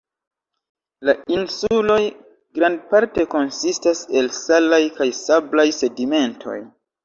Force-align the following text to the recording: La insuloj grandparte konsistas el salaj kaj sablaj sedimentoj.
La 1.09 1.13
insuloj 1.35 1.97
grandparte 2.61 3.27
konsistas 3.35 4.03
el 4.23 4.33
salaj 4.41 4.83
kaj 4.99 5.11
sablaj 5.23 5.71
sedimentoj. 5.85 6.61